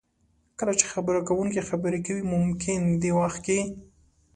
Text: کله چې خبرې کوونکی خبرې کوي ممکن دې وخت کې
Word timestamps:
کله 0.59 0.73
چې 0.79 0.85
خبرې 0.93 1.21
کوونکی 1.27 1.67
خبرې 1.69 1.99
کوي 2.05 2.23
ممکن 2.33 2.79
دې 3.01 3.11
وخت 3.19 3.39
کې 3.45 3.59